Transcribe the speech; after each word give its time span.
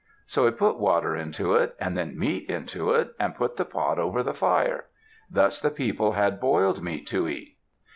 So 0.25 0.45
he 0.47 0.51
put 0.51 0.79
water 0.79 1.15
into 1.15 1.53
it 1.53 1.75
and 1.79 1.95
then 1.95 2.17
meat 2.17 2.49
into 2.49 2.89
it, 2.89 3.13
and 3.19 3.35
put 3.35 3.55
the 3.57 3.65
pot 3.65 3.99
over 3.99 4.23
the 4.23 4.33
fire. 4.33 4.85
Thus 5.29 5.61
the 5.61 5.69
people 5.69 6.13
had 6.13 6.39
boiled 6.39 6.81
meat 6.81 7.05
to 7.09 7.27
eat. 7.27 7.55